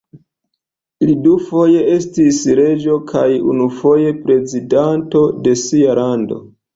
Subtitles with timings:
[1.09, 6.39] Li dufoje estis reĝo kaj unufoje prezidanto de sia lando.